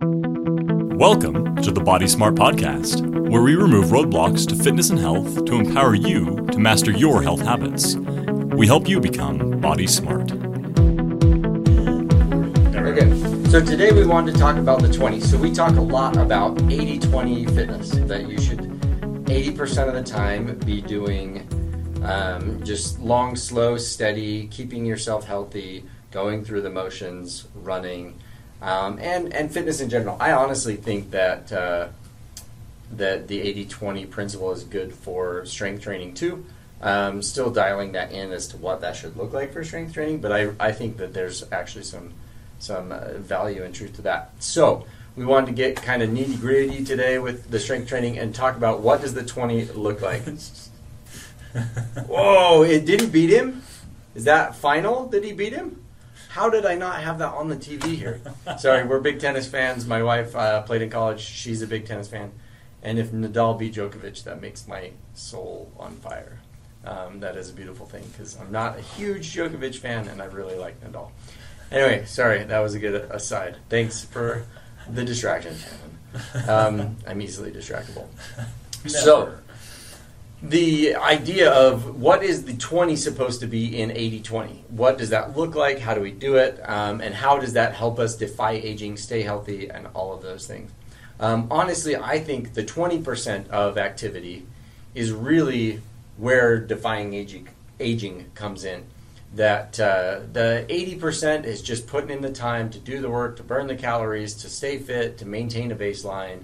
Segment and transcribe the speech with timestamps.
[0.00, 5.54] Welcome to the Body Smart Podcast, where we remove roadblocks to fitness and health to
[5.54, 7.94] empower you to master your health habits.
[7.94, 10.32] We help you become body smart.
[12.74, 15.20] Okay, so today we wanted to talk about the 20.
[15.20, 18.58] So we talk a lot about 80 20 fitness, that you should
[19.26, 21.48] 80% of the time be doing
[22.02, 28.18] um, just long, slow, steady, keeping yourself healthy, going through the motions, running,
[28.64, 30.16] um, and, and fitness in general.
[30.18, 31.88] I honestly think that, uh,
[32.92, 36.44] that the 80 20 principle is good for strength training too.
[36.80, 40.20] Um, still dialing that in as to what that should look like for strength training,
[40.20, 42.12] but I, I think that there's actually some
[42.58, 44.32] some uh, value and truth to that.
[44.38, 44.86] So
[45.16, 48.56] we wanted to get kind of nitty gritty today with the strength training and talk
[48.56, 50.22] about what does the 20 look like.
[52.06, 52.62] Whoa!
[52.62, 53.62] It, didn't beat him?
[54.14, 55.06] Is that final?
[55.06, 55.83] Did he beat him?
[56.34, 58.20] How did I not have that on the TV here?
[58.58, 59.86] Sorry, we're big tennis fans.
[59.86, 61.20] My wife uh, played in college.
[61.20, 62.32] She's a big tennis fan.
[62.82, 66.40] And if Nadal beat Djokovic, that makes my soul on fire.
[66.84, 70.24] Um, that is a beautiful thing because I'm not a huge Djokovic fan and I
[70.24, 71.12] really like Nadal.
[71.70, 73.58] Anyway, sorry, that was a good aside.
[73.68, 74.44] Thanks for
[74.90, 76.50] the distraction, Shannon.
[76.50, 78.08] Um, I'm easily distractible.
[78.86, 79.32] So,
[80.44, 84.64] the idea of what is the 20 supposed to be in 80 20?
[84.68, 85.78] What does that look like?
[85.78, 86.60] How do we do it?
[86.68, 90.46] Um, and how does that help us defy aging, stay healthy, and all of those
[90.46, 90.70] things?
[91.18, 94.46] Um, honestly, I think the 20% of activity
[94.94, 95.80] is really
[96.18, 97.48] where defying aging,
[97.80, 98.84] aging comes in.
[99.34, 103.42] That uh, the 80% is just putting in the time to do the work, to
[103.42, 106.42] burn the calories, to stay fit, to maintain a baseline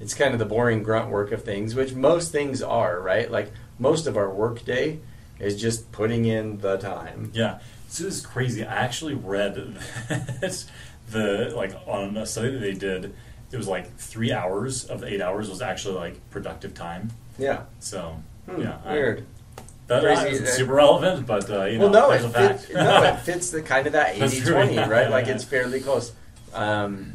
[0.00, 3.30] it's kind of the boring grunt work of things, which most things are, right?
[3.30, 5.00] Like most of our work day
[5.38, 7.30] is just putting in the time.
[7.34, 7.58] Yeah.
[7.88, 8.64] So this is crazy.
[8.64, 9.54] I actually read
[10.08, 10.64] that
[11.10, 13.14] the like on a study that they did,
[13.52, 17.10] it was like three hours of the eight hours was actually like productive time.
[17.38, 17.62] Yeah.
[17.80, 18.16] So
[18.48, 19.20] Hmm, yeah, weird.
[19.58, 20.28] I, that Crazy.
[20.34, 22.60] isn't super relevant, but uh, you know, well, no, it that's a fact.
[22.62, 25.02] fits, no, it fits the kind of that That's 80 true, 20, yeah, right?
[25.02, 25.34] yeah, Like yeah.
[25.34, 26.12] it's fairly close
[26.54, 27.12] um,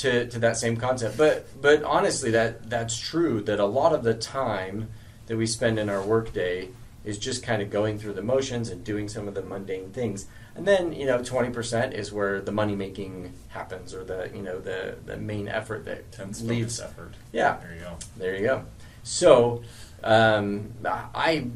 [0.00, 1.16] to, to that same concept.
[1.16, 3.40] But but honestly, that that's true.
[3.42, 4.88] That a lot of the time
[5.26, 6.68] that we spend in our workday
[7.04, 10.26] is just kind of going through the motions and doing some of the mundane things.
[10.54, 14.42] And then you know, twenty percent is where the money making happens, or the you
[14.42, 17.14] know the the main effort that Tense focus effort.
[17.32, 17.58] Yeah.
[17.60, 17.96] There you go.
[18.16, 18.64] there you go.
[19.02, 19.62] So,
[20.02, 21.46] um, I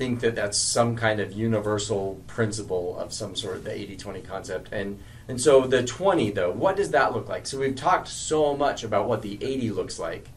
[0.00, 4.72] think that that's some kind of universal principle of some sort, the 80 20 concept.
[4.72, 4.98] And,
[5.30, 7.46] and so the 20, though, what does that look like?
[7.46, 10.28] So we've talked so much about what the 80 looks like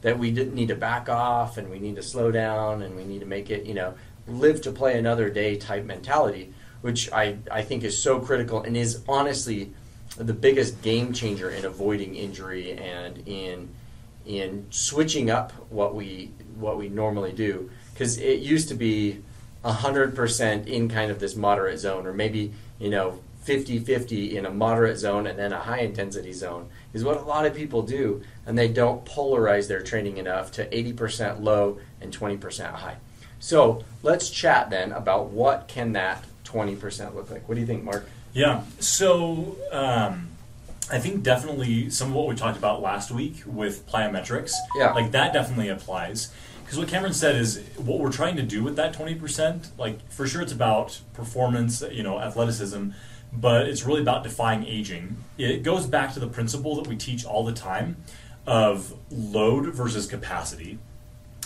[0.00, 3.20] that we need to back off and we need to slow down and we need
[3.20, 3.92] to make it, you know,
[4.26, 8.74] live to play another day type mentality, which I, I think is so critical and
[8.74, 9.74] is honestly
[10.16, 13.68] the biggest game changer in avoiding injury and in
[14.24, 19.22] in switching up what we what we normally do because it used to be
[19.64, 24.98] 100% in kind of this moderate zone or maybe you know 50-50 in a moderate
[24.98, 28.56] zone and then a high intensity zone is what a lot of people do and
[28.58, 32.96] they don't polarize their training enough to 80% low and 20% high
[33.40, 37.82] so let's chat then about what can that 20% look like what do you think
[37.84, 38.62] mark Yeah.
[38.80, 40.28] So um,
[40.90, 44.92] I think definitely some of what we talked about last week with plyometrics, Yeah.
[44.92, 46.32] like that definitely applies.
[46.62, 49.96] Because what Cameron said is what we're trying to do with that twenty percent, like
[50.10, 52.90] for sure it's about performance, you know, athleticism,
[53.32, 55.16] but it's really about defying aging.
[55.36, 57.96] It goes back to the principle that we teach all the time
[58.46, 60.78] of load versus capacity.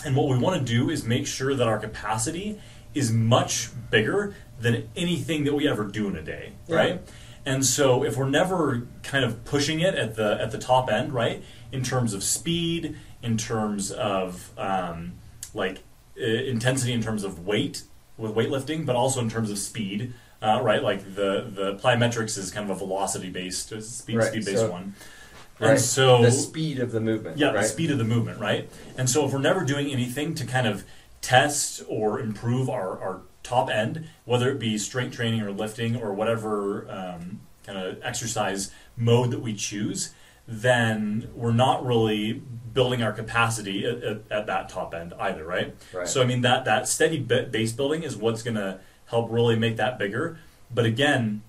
[0.05, 2.59] And what we want to do is make sure that our capacity
[2.93, 6.75] is much bigger than anything that we ever do in a day, Yeah.
[6.75, 7.01] right?
[7.45, 11.13] And so if we're never kind of pushing it at the at the top end,
[11.13, 15.13] right, in terms of speed, in terms of um,
[15.53, 15.79] like
[16.17, 17.83] uh, intensity, in terms of weight
[18.17, 20.83] with weightlifting, but also in terms of speed, uh, right?
[20.83, 24.71] Like the the plyometrics is kind of a velocity based, speed Right, speed based so-
[24.71, 24.93] one.
[25.59, 27.61] right And so the speed of the movement yeah, right?
[27.61, 28.69] the speed of the movement, right?
[28.97, 30.83] And so if we're never doing anything to kind of
[31.21, 36.13] test or improve our, our top end, whether it be strength training or lifting or
[36.13, 40.13] whatever um, kind of exercise mode that we choose,
[40.47, 42.33] then we're not really
[42.73, 45.73] building our capacity at, at, at that top end either, right?
[45.93, 46.07] Right.
[46.07, 49.77] So I mean that that steady base building is what's going to help really make
[49.77, 50.39] that bigger.
[50.73, 51.43] But again,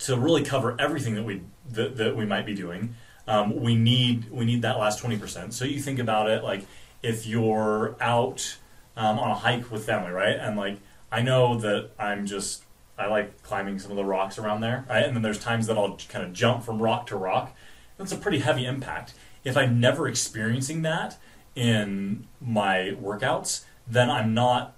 [0.00, 2.94] to really cover everything that we that, that we might be doing,
[3.26, 5.54] um, we need we need that last twenty percent.
[5.54, 6.66] So you think about it like
[7.02, 8.58] if you're out
[8.96, 10.36] um, on a hike with family, right?
[10.36, 10.78] And like
[11.10, 12.64] I know that I'm just
[12.98, 15.04] I like climbing some of the rocks around there, right?
[15.04, 17.54] And then there's times that I'll kind of jump from rock to rock.
[17.96, 19.14] that's a pretty heavy impact.
[19.44, 21.18] If I'm never experiencing that
[21.54, 24.74] in my workouts, then I'm not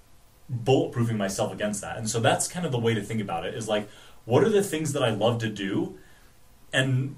[0.51, 1.97] bulletproofing myself against that.
[1.97, 3.89] And so that's kind of the way to think about it is like,
[4.25, 5.97] what are the things that I love to do?
[6.73, 7.15] And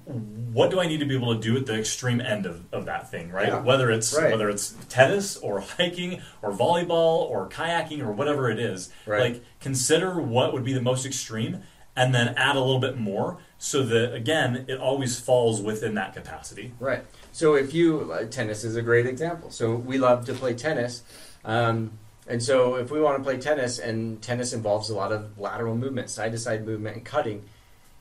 [0.52, 2.84] what do I need to be able to do at the extreme end of, of
[2.86, 3.48] that thing, right?
[3.48, 3.60] Yeah.
[3.60, 4.30] Whether it's Right.
[4.30, 8.90] whether it's tennis or hiking or volleyball or kayaking or whatever it is.
[9.04, 9.20] Right.
[9.34, 11.62] Like consider what would be the most extreme
[11.96, 16.14] and then add a little bit more so that again it always falls within that
[16.14, 16.72] capacity.
[16.78, 17.04] Right.
[17.32, 19.50] So if you uh, tennis is a great example.
[19.50, 21.02] So we love to play tennis,
[21.44, 21.98] um,
[22.28, 25.74] and so if we want to play tennis, and tennis involves a lot of lateral
[25.74, 27.44] movement, side to side movement, and cutting.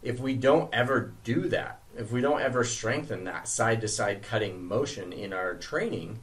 [0.03, 4.21] If we don't ever do that, if we don't ever strengthen that side to side
[4.21, 6.19] cutting motion in our training,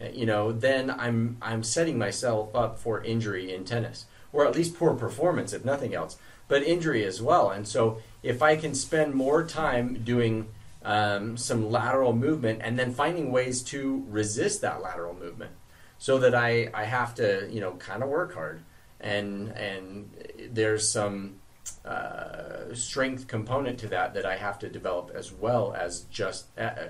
[0.00, 4.54] uh, you know, then I'm I'm setting myself up for injury in tennis, or at
[4.54, 6.16] least poor performance, if nothing else,
[6.46, 7.50] but injury as well.
[7.50, 10.46] And so if I can spend more time doing
[10.84, 15.50] um, some lateral movement and then finding ways to resist that lateral movement
[15.98, 18.62] so that I, I have to you know kind of work hard.
[19.00, 20.10] And and
[20.50, 21.36] there's some
[21.84, 26.88] uh, strength component to that that I have to develop as well as just uh,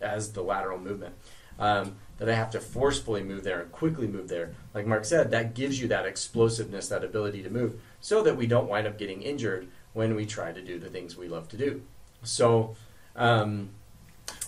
[0.00, 1.14] as the lateral movement
[1.58, 4.54] um, that I have to forcefully move there and quickly move there.
[4.74, 8.46] Like Mark said that gives you that explosiveness that ability to move so that we
[8.46, 11.56] don't wind up getting injured when we try to do the things we love to
[11.56, 11.82] do.
[12.22, 12.76] So
[13.14, 13.70] um,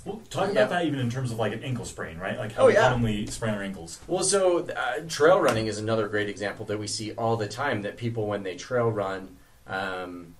[0.08, 2.38] Well, talk about that even in terms of like an ankle sprain, right?
[2.38, 2.88] Like how Oh, we yeah.
[2.88, 4.00] commonly sprain our ankles.
[4.06, 7.82] Well, so uh, trail running is another great example that we see all the time.
[7.82, 10.34] That people, when they trail run, um,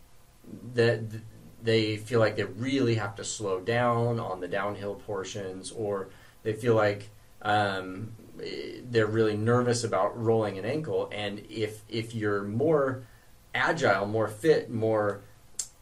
[0.74, 1.02] that
[1.62, 6.08] they feel like they really have to slow down on the downhill portions, or
[6.44, 7.10] they feel like
[7.42, 8.12] um,
[8.42, 11.10] eh, they're really nervous about rolling an ankle.
[11.12, 13.02] And if if you're more
[13.54, 15.20] agile, more fit, more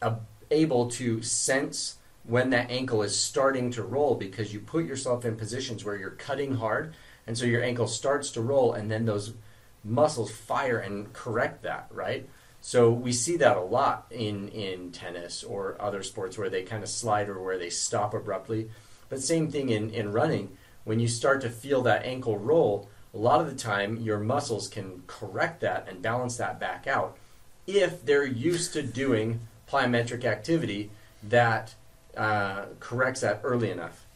[0.02, 0.16] uh,
[0.50, 5.36] able to sense when that ankle is starting to roll because you put yourself in
[5.36, 6.94] positions where you're cutting hard
[7.26, 9.34] and so your ankle starts to roll and then those
[9.84, 12.28] muscles fire and correct that right?
[12.60, 16.82] So we see that a lot in in tennis or other sports where they kind
[16.82, 18.70] of slide or where they stop abruptly.
[19.08, 20.56] But same thing in in running.
[20.84, 24.68] When you start to feel that ankle roll a lot of the time your muscles
[24.68, 27.16] can correct that and balance that back out
[27.66, 29.40] if they're used to doing
[29.70, 30.90] plyometric activity
[31.22, 31.74] that
[32.16, 34.06] uh, corrects that early enough.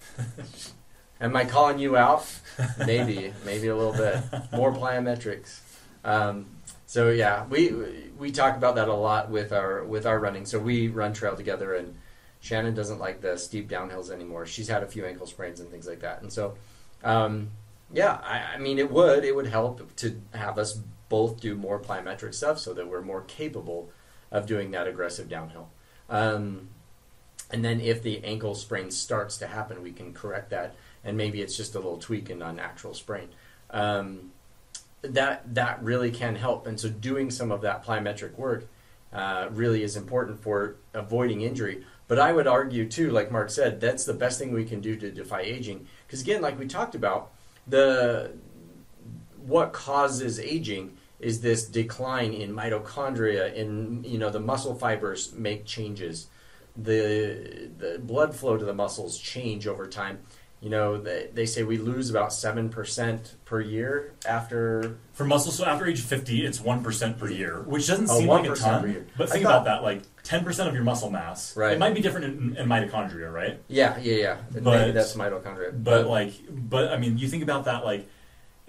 [1.21, 2.27] Am I calling you out?
[2.79, 5.61] Maybe, maybe a little bit more plyometrics.
[6.03, 6.47] Um,
[6.87, 10.47] so yeah, we we talk about that a lot with our with our running.
[10.47, 11.95] So we run trail together, and
[12.41, 14.47] Shannon doesn't like the steep downhills anymore.
[14.47, 16.55] She's had a few ankle sprains and things like that, and so
[17.05, 17.51] um,
[17.93, 21.79] yeah, I, I mean it would it would help to have us both do more
[21.79, 23.91] plyometric stuff so that we're more capable
[24.31, 25.69] of doing that aggressive downhill.
[26.09, 26.71] Um,
[27.53, 30.75] and then if the ankle sprain starts to happen, we can correct that,
[31.05, 33.29] and maybe it's just a little tweak and not an actual sprain.
[33.71, 34.33] Um,
[35.03, 38.69] that that really can help, and so doing some of that plyometric work
[39.13, 41.85] uh, really is important for avoiding injury.
[42.07, 44.97] But I would argue too, like Mark said, that's the best thing we can do
[44.97, 45.87] to defy aging.
[46.07, 47.31] Because again, like we talked about,
[47.67, 48.33] the
[49.47, 55.65] what causes aging is this decline in mitochondria in you know the muscle fibers make
[55.65, 56.29] changes
[56.77, 60.19] the the blood flow to the muscles change over time
[60.61, 65.65] you know they, they say we lose about 7% per year after For muscle, so
[65.65, 69.07] after age 50, it's 1% per year, which doesn't Oh, seem like a ton.
[69.17, 71.57] But think thought- about that, like 10% of your muscle mass.
[71.57, 71.73] Right.
[71.73, 73.59] It might be different in, in mitochondria, right?
[73.69, 77.83] yeah yeah yeah maybe that's mitochondria But like, but I mean, you think about that,
[77.87, 78.07] like,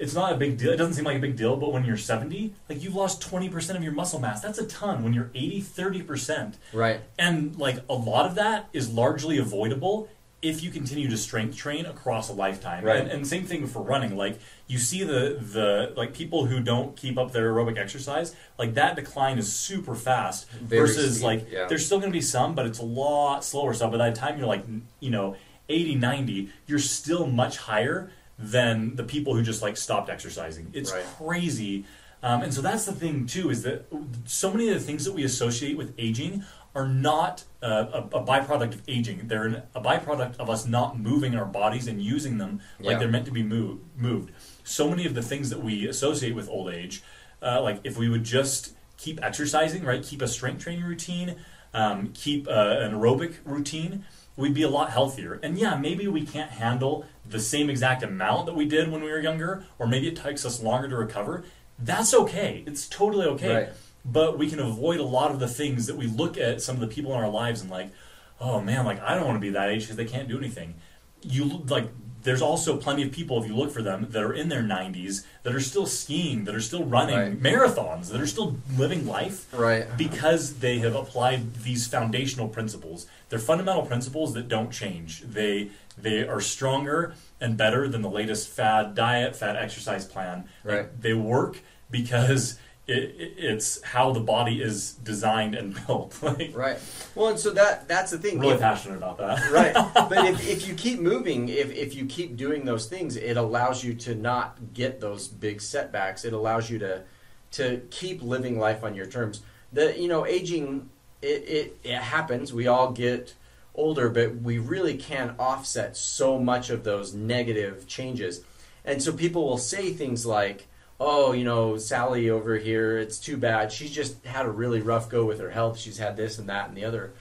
[0.02, 0.72] it's not a big deal.
[0.72, 3.76] It doesn't seem like a big deal, but when you're 70, like you've lost 20%
[3.76, 4.42] of your muscle mass.
[4.42, 5.04] That's a ton.
[5.04, 6.56] When you're 80, 30%.
[6.74, 10.10] right And like a lot of that is largely avoidable
[10.42, 12.84] if you continue to strength train across a lifetime.
[12.84, 13.00] Right.
[13.00, 14.18] And, and same thing for running.
[14.18, 18.74] Like you see the the like people who don't keep up their aerobic exercise, like
[18.74, 20.50] that decline is super fast.
[20.50, 21.68] Very versus steep, like yeah.
[21.68, 23.76] there's still going to be some, but it's a lot slower.
[23.76, 24.66] So by the time you're like
[25.00, 25.36] you know
[25.70, 30.70] 80, 90, you're still much higher than the people who just like stopped exercising.
[30.74, 31.04] It's Right.
[31.18, 31.86] crazy.
[32.24, 33.86] Um, and so that's the thing too is that
[34.26, 36.44] so many of the things that we associate with aging
[36.74, 39.28] are not uh, a, a byproduct of aging.
[39.28, 43.00] They're an, a byproduct of us not moving our bodies and using them like Yeah.
[43.00, 44.32] they're meant to be move, moved.
[44.64, 47.04] So many of the things that we associate with old age,
[47.42, 51.36] uh, like if we would just keep exercising, right, keep a strength training routine,
[51.74, 54.06] um, keep uh, an aerobic routine,
[54.42, 55.40] we'd be a lot healthier.
[55.44, 59.10] And yeah, maybe we can't handle the same exact amount that we did when we
[59.10, 61.44] were younger, or maybe it takes us longer to recover.
[61.80, 62.64] That's okay.
[62.68, 63.54] It's totally okay.
[63.54, 63.70] Right.
[64.04, 66.82] But we can avoid a lot of the things that we look at some of
[66.82, 67.92] the people in our lives and like,
[68.40, 70.76] oh man, like I don't want to be that age because they can't do anything.
[71.22, 71.88] You like
[72.24, 75.26] there's also plenty of people if you look for them that are in their 90s
[75.44, 77.42] that are still skiing, that are still running Right.
[77.42, 79.86] marathons, that are still living life Right.
[79.98, 83.08] because they have applied these foundational principles.
[83.30, 85.22] They're fundamental principles that don't change.
[85.22, 85.70] They
[86.02, 90.46] they are stronger and better than the latest fad diet, fad exercise plan.
[90.64, 91.02] Like, Right.
[91.02, 91.60] they work
[91.92, 92.58] because
[92.92, 96.22] it, it, it's how the body is designed and built.
[96.22, 96.78] like, Right.
[97.16, 98.40] Well, and so that that's the thing.
[98.40, 99.52] really If- passionate about that.
[99.52, 99.74] right.
[100.10, 103.84] But if, if you keep moving, if, if you keep doing those things, it allows
[103.84, 106.26] you to not get those big setbacks.
[106.26, 107.04] It allows you to
[107.52, 109.42] to keep living life on your terms.
[109.74, 110.90] The you know aging
[111.22, 112.54] it, it, it happens.
[112.54, 113.36] We all get
[113.76, 118.44] older, but we really can offset so much of those negative changes.
[118.84, 120.68] And so people will say things like,
[121.04, 123.72] "Oh, you know, Sally over here, it's too bad.
[123.72, 125.78] She's just had a really rough go with her health.
[125.80, 127.14] She's had this and that and the other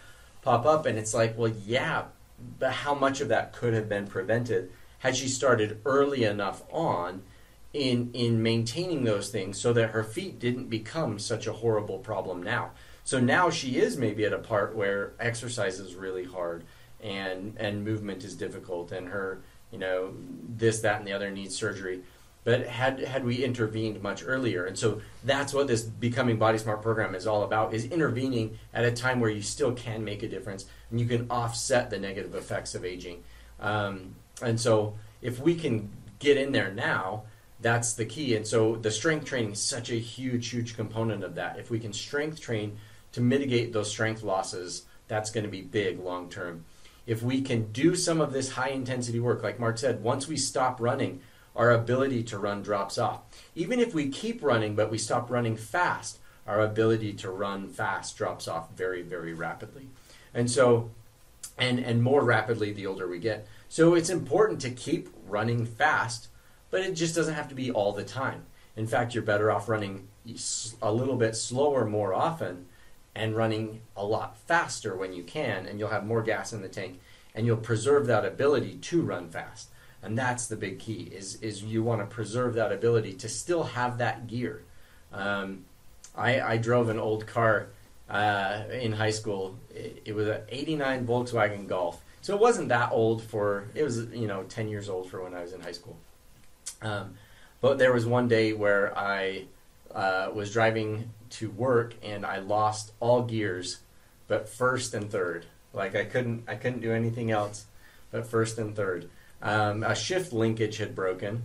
[0.43, 2.05] pop up." And it's like, "Well, yeah,
[2.59, 4.71] but how much of that could have been prevented
[5.01, 7.23] had she started early enough on
[7.73, 12.43] in in maintaining those things so that her feet didn't become such a horrible problem
[12.43, 12.71] now.
[13.05, 16.65] So now she is maybe at a part where exercise is really hard
[17.03, 20.15] and and movement is difficult and her, you know,
[20.49, 22.03] this that and the other needs surgery.
[22.43, 26.81] But had had we intervened much earlier, and so that's what this becoming body smart
[26.81, 30.29] program is all about: is intervening at a time where you still can make a
[30.29, 33.23] difference and you can offset the negative effects of aging.
[33.61, 37.25] Um, and so, if we can get in there now,
[37.61, 38.35] that's the key.
[38.37, 41.59] And so, the strength training is such a huge, huge component of that.
[41.59, 42.79] If we can strength train
[43.13, 46.65] to mitigate those strength losses, that's going to be big long term.
[47.07, 50.37] If we can do some of this high intensity work, like Mark said, once we
[50.37, 51.21] stop running,
[51.57, 53.21] our ability to run drops off.
[53.55, 58.17] Even if we keep running, but we stop running fast, our ability to run fast
[58.17, 59.89] drops off very, very rapidly.
[60.33, 60.91] And so,
[61.59, 63.47] and and more rapidly the older we get.
[63.69, 66.29] So it's important to keep running fast,
[66.71, 68.47] but it just doesn't have to be all the time.
[68.77, 70.09] In fact, you're better off running
[70.81, 72.67] a little bit slower more often
[73.15, 76.69] and running a lot faster when you can and you'll have more gas in the
[76.69, 77.01] tank
[77.35, 79.69] and you'll preserve that ability to run fast.
[80.03, 83.65] And that's the big key is is you want to preserve that ability to still
[83.65, 84.63] have that gear.
[85.13, 85.65] Um,
[86.17, 87.69] I, I drove an old car
[88.09, 89.57] uh, in high school.
[89.75, 93.69] It, it was an '89 Volkswagen Golf, so it wasn't that old for.
[93.75, 95.97] It was you know 10 years old for when I was in high school.
[96.83, 97.15] Um,
[97.61, 99.45] but there was one day where I
[99.95, 103.81] uh, was driving to work and I lost all gears,
[104.29, 105.47] but first and third.
[105.73, 107.67] Like I couldn't I couldn't do anything else,
[108.11, 109.09] but first and third.
[109.43, 111.45] Um, a shift linkage had broken,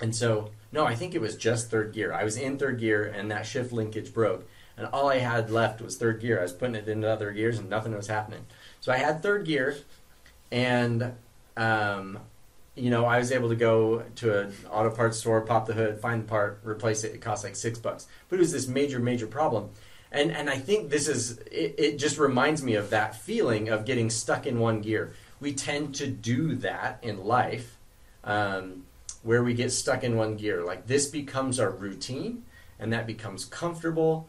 [0.00, 2.12] and so no, I think it was just third gear.
[2.12, 5.80] I was in third gear and that shift linkage broke, and all I had left
[5.80, 6.40] was third gear.
[6.40, 8.46] I was putting it into other gears and nothing was happening.
[8.80, 9.76] So I had third gear,
[10.50, 11.14] and
[11.56, 12.18] um,
[12.74, 16.00] you know I was able to go to an auto parts store, pop the hood,
[16.00, 17.14] find the part, replace it.
[17.14, 19.70] It cost like six bucks, but it was this major, major problem.
[20.10, 21.98] And and I think this is it, it.
[21.98, 25.14] Just reminds me of that feeling of getting stuck in one gear.
[25.44, 27.76] We tend to do that in life.
[28.24, 28.84] Um,
[29.24, 30.64] where we get stuck in one gear.
[30.64, 32.44] Like this becomes our routine
[32.78, 34.28] and that becomes comfortable.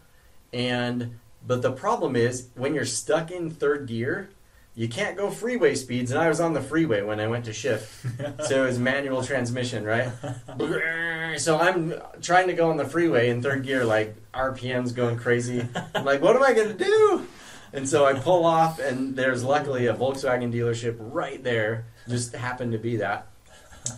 [0.51, 4.29] And but the problem is when you're stuck in third gear,
[4.74, 6.12] you can't go freeway speeds.
[6.12, 8.05] And I was on the freeway when I went to shift.
[8.48, 10.10] so it was manual transmission, right?
[11.38, 15.67] so I'm trying to go on the freeway in third gear, like RPM's going crazy.
[15.93, 17.27] I'm like, what am I gonna do?
[17.75, 21.86] And so I pull off, and there's luckily a Volkswagen dealership right there.
[22.08, 23.27] Just happened to be that.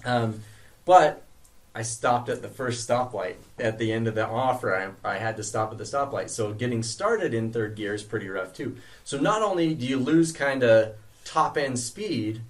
[0.04, 0.42] Um,
[0.84, 1.24] but
[1.76, 4.96] I stopped at the first stoplight at the end of the offer.
[5.06, 6.32] I, I had to stop at the stoplight.
[6.32, 8.78] So getting started in third gear is pretty rough too.
[9.04, 12.42] So not only do you lose kind of top end speed,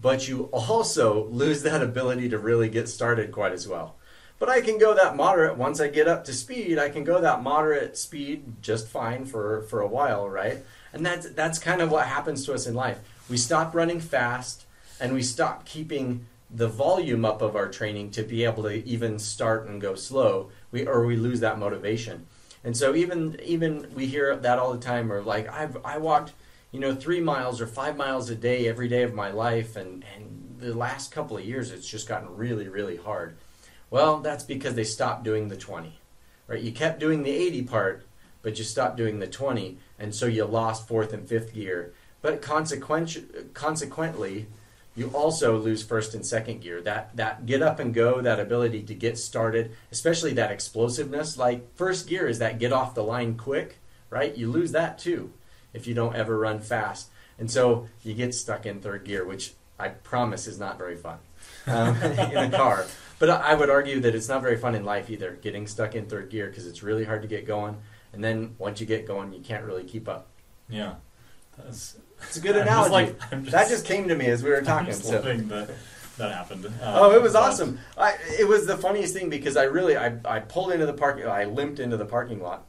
[0.00, 3.94] but you also lose that ability to really get started quite as well.
[4.42, 6.76] But I can go that moderate once I get up to speed.
[6.76, 10.58] I can go that moderate speed just fine for for a while, right?
[10.92, 12.98] And that's that's kind of what happens to us in life.
[13.30, 14.64] We stop running fast
[14.98, 19.20] and we stop keeping the volume up of our training to be able to even
[19.20, 20.50] start and go slow.
[20.72, 22.26] We or we lose that motivation.
[22.64, 26.32] And so even even we hear that all the time or like I've I walked,
[26.72, 30.04] you know, 3 miles or 5 miles a day every day of my life and
[30.16, 33.36] and the last couple of years it's just gotten really really hard.
[33.92, 35.98] Well, that's because they stopped doing the 20.
[36.46, 36.62] Right?
[36.62, 38.06] You kept doing the 80 part,
[38.40, 41.92] but you stopped doing the 20, and so you lost fourth and fifth gear.
[42.22, 44.46] But consequent, consequently,
[44.96, 46.80] you also lose first and second gear.
[46.80, 51.36] That that get up and go, that ability to get started, especially that explosiveness.
[51.36, 53.76] Like first gear is that get off the line quick,
[54.08, 54.34] right?
[54.34, 55.34] You lose that too
[55.74, 57.10] if you don't ever run fast.
[57.38, 61.18] And so you get stuck in third gear, which I promise is not very fun
[61.66, 62.86] um, in a car.
[63.18, 66.06] But I would argue that it's not very fun in life either, getting stuck in
[66.06, 67.76] third gear because it's really hard to get going.
[68.12, 70.26] And then once you get going, you can't really keep up.
[70.68, 70.94] Yeah.
[71.56, 73.12] That's, It's a good I'm just analogy.
[73.12, 74.86] like- I'm that just came to me as we were I'm talking.
[74.86, 75.18] just So.
[75.22, 75.70] hoping that
[76.18, 76.66] that happened.
[76.66, 77.78] Um, Oh, it was but- awesome.
[77.96, 81.26] I, it was the funniest thing because I really I, I pulled into the parking
[81.26, 82.66] I limped into the parking lot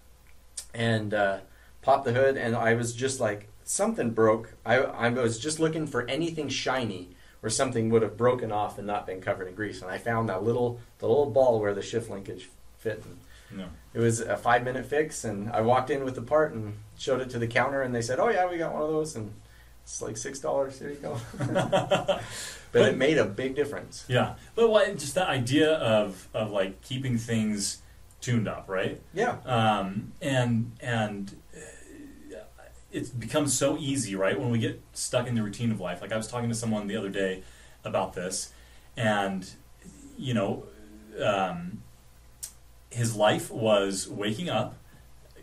[0.73, 1.39] and uh,
[1.81, 4.53] popped the hood and I was just like something broke.
[4.65, 8.87] I I was just looking for anything shiny where something would have broken off and
[8.87, 11.81] not been covered in grease and I found that little the little ball where the
[11.81, 13.03] shift linkage fit.
[13.51, 13.65] And No.
[13.93, 17.19] it was a five minute fix and I walked in with the part and showed
[17.19, 19.33] it to the counter and they said, "Oh yeah, we got one of those." And
[19.83, 20.79] it's like six dollars.
[20.79, 21.19] Here you go.
[22.71, 24.05] but it made a big difference.
[24.07, 27.81] Yeah, but what, just that idea of of like keeping things
[28.21, 29.01] tuned up, right?
[29.13, 29.35] Yeah.
[29.45, 31.35] Um, and and
[32.93, 34.39] it's become so easy, right?
[34.39, 36.01] When we get stuck in the routine of life.
[36.01, 37.41] Like I was talking to someone the other day
[37.83, 38.53] about this,
[38.95, 39.49] and
[40.17, 40.63] you know,
[41.21, 41.81] um,
[42.91, 44.75] his life was waking up,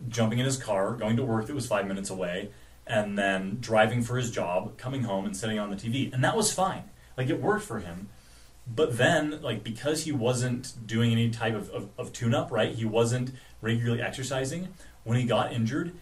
[0.09, 2.51] jumping in his car, going to work that was five minutes away,
[2.87, 6.37] and then driving for his job, coming home and sitting on the TV, and that
[6.37, 6.85] was fine.
[7.17, 8.09] Like it worked for him.
[8.73, 12.73] But then, like because he wasn't doing any type of, of, of tune-up, right?
[12.73, 14.69] He wasn't regularly exercising.
[15.03, 15.93] When he got injured,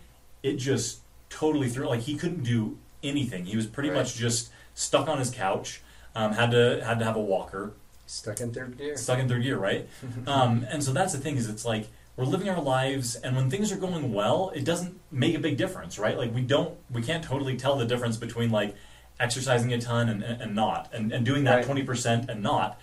[0.42, 1.00] it just
[1.30, 1.88] totally threw.
[1.88, 3.44] Like he couldn't do anything.
[3.46, 3.98] He was pretty Right.
[3.98, 5.80] much just stuck on his couch.
[6.14, 7.72] Um, had to had to have a walker.
[8.06, 8.96] Stuck in third gear.
[8.96, 9.86] Stuck in third gear, right?
[10.26, 13.48] um, and so that's the thing is it's like we're living our lives, and when
[13.48, 16.16] things are going well, it doesn't make a big difference, right?
[16.18, 18.74] Like we don't, we can't totally tell the difference between like
[19.20, 21.64] exercising a ton and, and, and not, and, and doing that Right.
[21.64, 22.80] twenty percent and not.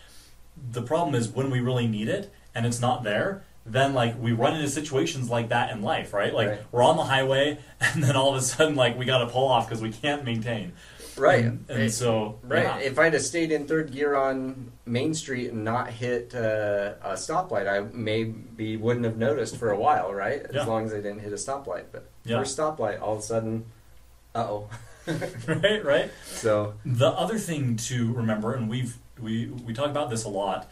[0.72, 4.32] The problem is when we really need it and it's not there, then like we
[4.32, 6.34] run into situations like that in life, right?
[6.34, 6.60] Like Right.
[6.72, 9.48] we're on the highway, and then all of a sudden, like we got to pull
[9.48, 10.74] off because we can't maintain.
[11.18, 11.46] Right.
[11.46, 12.64] And, and so Right.
[12.64, 12.78] yeah.
[12.80, 17.14] If I'd have stayed in third gear on Main Street and not hit uh, a
[17.14, 20.42] stoplight, I maybe wouldn't have noticed for a while, right?
[20.42, 20.66] As Yeah.
[20.66, 21.86] long as I didn't hit a stoplight.
[21.94, 22.40] But Yeah.
[22.40, 23.66] first stoplight, all of a sudden,
[24.36, 24.70] uh oh.
[25.48, 26.12] right, right.
[26.26, 30.70] So, The other thing to remember, and we've we we talk about this a lot,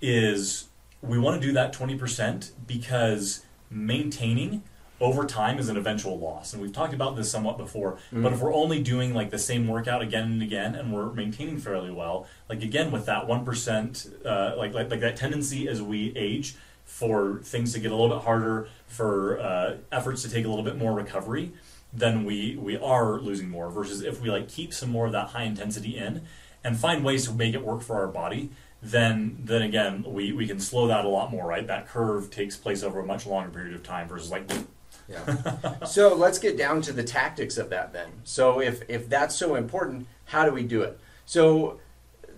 [0.00, 0.64] is
[1.02, 4.62] we want to do that twenty percent because maintaining
[4.98, 7.98] over time is an eventual loss, and we've talked about this somewhat before.
[8.22, 11.58] But if we're only doing like the same workout again and again, and we're maintaining
[11.58, 15.82] fairly well, like again with that one percent, uh, like, like like that tendency as
[15.82, 20.44] we age for things to get a little bit harder, for uh, efforts to take
[20.46, 21.52] a little bit more recovery,
[21.92, 23.68] then we we are losing more.
[23.68, 26.22] Versus if we like keep some more of that high intensity in
[26.64, 28.50] and find ways to make it work for our body,
[28.82, 31.66] then then again we, we can slow that a lot more, right?
[31.66, 34.50] That curve takes place over a much longer period of time versus like
[35.08, 35.84] yeah.
[35.84, 38.08] so let's get down to the tactics of that then.
[38.24, 40.98] So if if that's so important, how do we do it?
[41.24, 41.80] So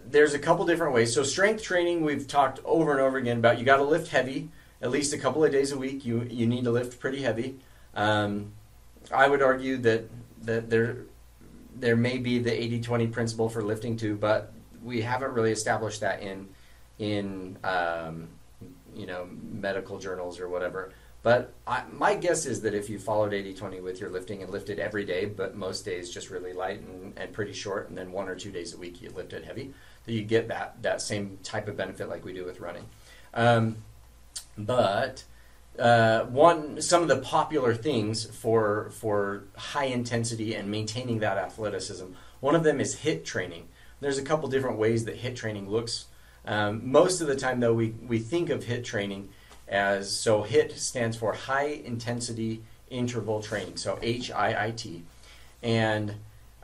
[0.07, 1.14] there's a couple different ways.
[1.14, 3.59] So strength training, we've talked over and over again about.
[3.59, 6.05] You got to lift heavy at least a couple of days a week.
[6.05, 7.59] You you need to lift pretty heavy.
[7.94, 8.53] Um,
[9.12, 10.09] I would argue that
[10.42, 10.98] that there
[11.77, 16.22] there may be the 80-20 principle for lifting too, but we haven't really established that
[16.22, 16.48] in
[16.98, 18.28] in um,
[18.94, 20.92] you know medical journals or whatever.
[21.22, 24.78] But I, my guess is that if you followed 80-20 with your lifting and lifted
[24.78, 28.28] every day, but most days just really light and, and pretty short, and then one
[28.28, 29.74] or two days a week you lifted heavy,
[30.06, 32.84] that you get that that same type of benefit like we do with running.
[33.34, 33.78] Um,
[34.56, 35.24] but
[35.78, 42.06] uh, one some of the popular things for for high intensity and maintaining that athleticism.
[42.40, 43.68] One of them is HIIT training.
[44.00, 46.06] There's a couple different ways that HIIT training looks.
[46.44, 49.28] Um, most of the time, though, we we think of HIIT training
[49.66, 50.44] as so.
[50.44, 53.76] HIIT stands for high intensity interval training.
[53.76, 55.02] So H I I T,
[55.62, 56.14] and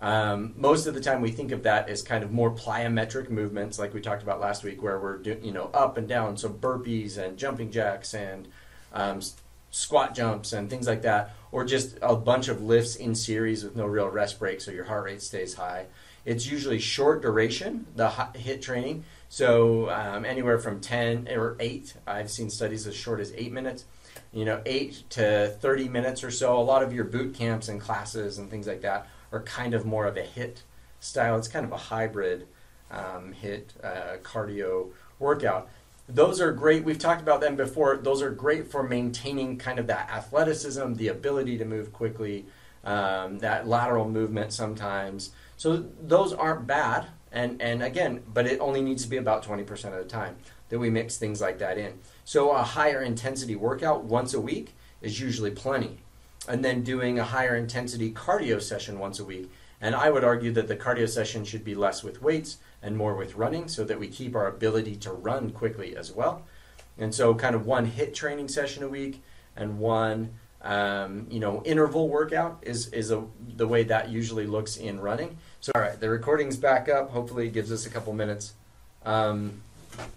[0.01, 3.79] um, most of the time we think of that as kind of more plyometric movements,
[3.79, 6.49] like we talked about last week, where we're doing you know up and down, so
[6.49, 8.49] burpees and jumping jacks and
[8.93, 9.21] um,
[9.71, 13.77] squat jumps and things like that, or just a bunch of lifts in series with
[13.77, 15.87] no real rest break, so your heart rate stays high.
[16.25, 21.95] It's usually short duration, the HIIT training, so um, anywhere from 10 or 8.
[22.07, 23.85] I've seen studies as short as 8 minutes.
[24.33, 26.59] You know, 8 to 30 minutes or so.
[26.59, 29.85] A lot of your boot camps and classes and things like that are kind of
[29.85, 30.63] more of a HIIT
[31.01, 31.37] style.
[31.37, 32.47] It's kind of a hybrid
[32.91, 35.69] um, HIIT uh, cardio workout.
[36.09, 36.85] Those are great.
[36.85, 37.97] We've talked about them before.
[37.97, 42.45] Those are great for maintaining kind of that athleticism, the ability to move quickly,
[42.85, 45.31] um, that lateral movement sometimes.
[45.65, 47.07] So those aren't bad.
[47.33, 50.37] And, and again, but it only needs to be about 20% of the time
[50.69, 52.01] that we mix things like that in.
[52.23, 56.01] So a higher intensity workout once a week is usually plenty.
[56.47, 59.51] And then doing a higher intensity cardio session once a week.
[59.81, 63.15] And I would argue that the cardio session should be less with weights and more
[63.15, 66.43] with running so that we keep our ability to run quickly as well.
[66.99, 69.23] And so, kind of one HIIT training session a week
[69.57, 73.23] and one um, you know interval workout is is a,
[73.57, 75.37] the way that usually looks in running.
[75.65, 77.09] So, all right, the recording's back up.
[77.09, 78.53] Hopefully, it gives us a couple minutes.
[79.03, 79.63] Um,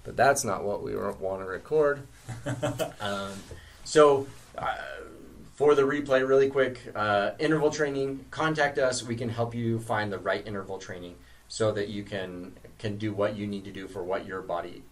[0.03, 2.05] but that's not what we want to record.
[2.99, 3.31] um,
[3.85, 4.75] so, uh,
[5.55, 8.25] for the replay, really quick, uh, interval training.
[8.29, 9.03] Contact us.
[9.03, 11.15] We can help you find the right interval training
[11.47, 14.83] so that you can can do what you need to do for what your body,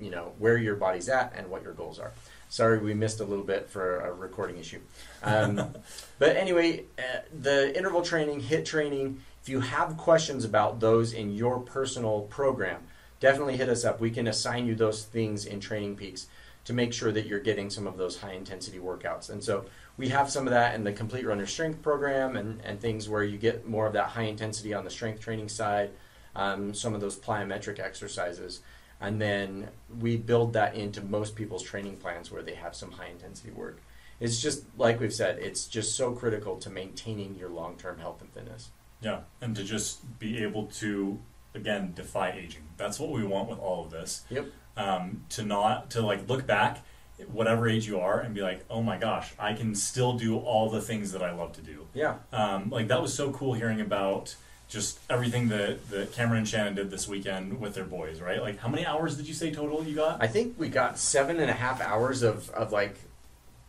[0.00, 2.12] you know, where your body's at and what your goals are.
[2.48, 4.80] Sorry, we missed a little bit for a recording issue.
[5.22, 5.74] Um,
[6.18, 9.20] but anyway, uh, the interval training, HIIT training.
[9.48, 12.82] If you have questions about those in your personal program,
[13.18, 13.98] definitely hit us up.
[13.98, 16.26] We can assign you those things in Training Peaks
[16.66, 19.30] to make sure that you're getting some of those high intensity workouts.
[19.30, 19.64] And so
[19.96, 23.24] we have some of that in the Complete Runner Strength program and, and things where
[23.24, 25.92] you get more of that high intensity on the strength training side,
[26.36, 28.60] um, some of those plyometric exercises.
[29.00, 33.08] And then we build that into most people's training plans where they have some high
[33.08, 33.80] intensity work.
[34.20, 38.20] It's just, like we've said, it's just so critical to maintaining your long term health
[38.20, 38.72] and fitness.
[39.00, 41.20] Yeah, and to just be able to
[41.54, 42.62] again defy aging.
[42.76, 44.24] That's what we want with all of this.
[44.30, 44.46] Yep.
[44.76, 46.84] Um, to not to like look back,
[47.32, 50.70] whatever age you are, and be like, oh my gosh, I can still do all
[50.70, 51.86] the things that I love to do.
[51.94, 52.16] Yeah.
[52.32, 54.36] Um, like that was so cool hearing about
[54.68, 58.40] just everything that, that Cameron and Shannon did this weekend with their boys, right?
[58.40, 60.22] Like how many hours did you say total you got?
[60.22, 62.96] I think we got seven and a half hours of, of like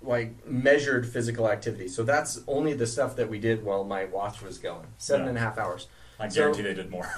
[0.02, 1.88] like measured physical activity.
[1.88, 4.88] So that's only the stuff that we did while my watch was going.
[4.98, 5.30] Seven Yeah.
[5.30, 5.88] and a half hours.
[6.20, 7.08] I So- guarantee they did more.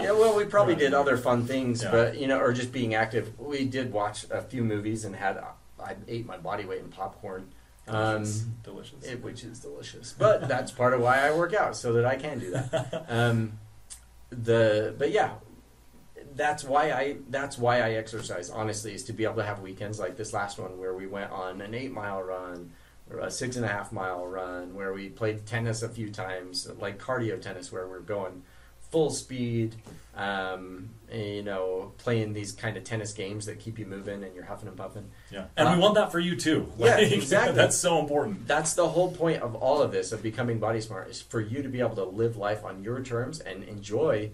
[0.00, 1.90] Yeah, well, we probably did other fun things, Yeah.
[1.90, 3.38] but you know, or just being active.
[3.38, 5.38] We did watch a few movies and had
[5.82, 7.48] I ate my body weight in popcorn,
[7.88, 8.44] um, delicious.
[8.62, 9.04] delicious.
[9.04, 10.14] it, which is delicious.
[10.18, 13.04] But that's part of why I work out so that I can do that.
[13.08, 13.58] Um,
[14.30, 15.30] the but yeah,
[16.34, 18.50] that's why I that's why I exercise.
[18.50, 21.30] Honestly, is to be able to have weekends like this last one where we went
[21.32, 22.72] on an eight mile run.
[23.12, 26.68] Or a six and a half mile run where we played tennis a few times,
[26.78, 28.44] like cardio tennis, where we're going
[28.92, 29.74] full speed,
[30.16, 34.44] um, you know, playing these kind of tennis games that keep you moving and you're
[34.44, 35.08] huffing and puffing.
[35.32, 36.72] yeah, and Uh, we want that for you too.
[36.78, 37.54] yeah, exactly.
[37.56, 38.46] That's so important.
[38.46, 41.62] That's the whole point of all of this, of becoming body smart, is for you
[41.62, 44.30] to be able to live life on your terms and enjoy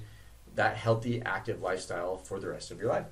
[0.57, 3.07] that healthy, active lifestyle for the rest of your life.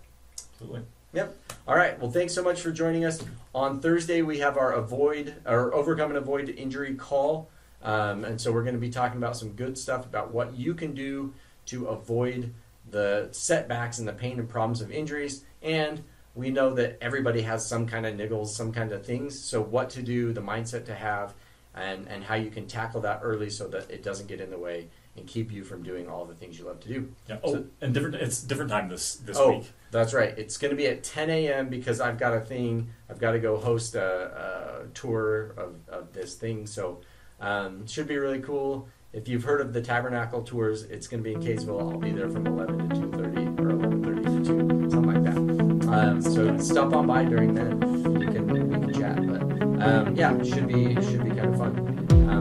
[0.53, 0.83] Absolutely.
[1.13, 1.37] Yep.
[1.69, 1.99] All right.
[2.01, 3.23] Well, thanks so much for joining us.
[3.55, 7.49] On Thursday, we have our avoid or overcome and avoid injury call,
[7.83, 10.75] um, and so we're going to be talking about some good stuff about what you
[10.75, 11.33] can do
[11.67, 12.53] to avoid
[12.91, 15.45] the setbacks and the pain and problems of injuries.
[15.63, 16.03] And
[16.35, 19.39] we know that everybody has some kind of niggles, some kind of things.
[19.45, 21.35] So what to do, the mindset to have,
[21.77, 24.59] and and how you can tackle that early so that it doesn't get in the
[24.59, 27.13] way and keep you from doing all the things you love to do.
[27.29, 27.37] Yeah.
[27.43, 28.17] Oh, So- and different.
[28.17, 29.73] It's different time this this oh, week.
[29.91, 30.37] that's right.
[30.37, 31.69] It's going to be at 10 a.m.
[31.69, 32.91] because I've got a thing.
[33.09, 36.67] I've got to go host a, a tour of, of this thing.
[36.67, 37.01] So
[37.41, 38.89] um, should be really cool.
[39.13, 41.81] If you've heard of the Tabernacle tours, it's going to be in Kaysville.
[41.81, 45.95] I'll be there from 11 to 2:30 or 11:30 to 2, something like that.
[45.95, 47.81] Um, so stop on by during then.
[48.21, 49.17] You can we can chat.
[49.25, 49.43] But
[49.87, 51.84] um, yeah, should be should be kind of fun.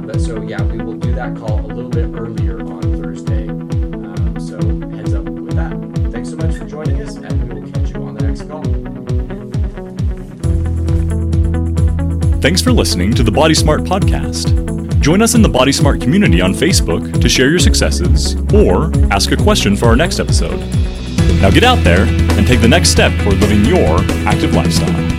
[0.05, 3.47] But so yeah, we will do that call a little bit earlier on Thursday.
[3.47, 4.57] Um, so
[4.95, 6.11] heads up with that.
[6.11, 8.63] Thanks so much for joining us, and we will catch you on the next call.
[12.41, 14.59] Thanks for listening to the Body Smart podcast.
[14.99, 19.31] Join us in the Body Smart community on Facebook to share your successes or ask
[19.31, 20.59] a question for our next episode.
[21.41, 25.12] Now get out there and take the next step toward living your active lifestyle.